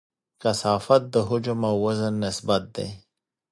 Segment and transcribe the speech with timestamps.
[0.41, 2.89] کثافت د حجم او وزن نسبت دی.